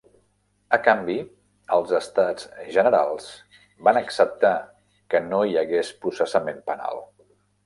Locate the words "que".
5.13-5.23